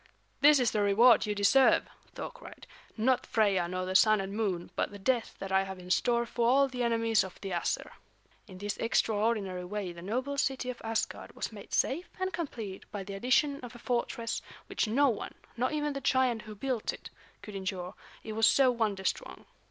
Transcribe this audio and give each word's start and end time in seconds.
"This 0.39 0.59
is 0.59 0.71
the 0.71 0.81
reward 0.81 1.27
you 1.27 1.35
deserve!" 1.35 1.87
Thor 2.15 2.31
cried. 2.31 2.65
"Not 2.97 3.23
Freia 3.27 3.67
nor 3.69 3.85
the 3.85 3.93
Sun 3.93 4.19
and 4.19 4.33
Moon, 4.33 4.71
but 4.75 4.89
the 4.89 4.97
death 4.97 5.35
that 5.37 5.51
I 5.51 5.61
have 5.61 5.77
in 5.77 5.91
store 5.91 6.25
for 6.25 6.49
all 6.49 6.67
the 6.67 6.81
enemies 6.81 7.23
of 7.23 7.39
the 7.41 7.51
Æsir." 7.51 7.87
In 8.47 8.57
this 8.57 8.77
extraordinary 8.77 9.63
way 9.63 9.91
the 9.93 10.01
noble 10.01 10.39
city 10.39 10.71
of 10.71 10.81
Asgard 10.83 11.35
was 11.35 11.51
made 11.51 11.71
safe 11.71 12.09
and 12.19 12.33
complete 12.33 12.91
by 12.91 13.03
the 13.03 13.13
addition 13.13 13.59
of 13.59 13.75
a 13.75 13.77
fortress 13.77 14.41
which 14.65 14.87
no 14.87 15.07
one, 15.07 15.35
not 15.55 15.71
even 15.71 15.93
the 15.93 16.01
giant 16.01 16.41
who 16.41 16.55
built 16.55 16.91
it, 16.91 17.11
could 17.43 17.53
injure, 17.53 17.91
it 18.23 18.33
was 18.33 18.47
so 18.47 18.71
wonder 18.71 19.03
strong. 19.03 19.45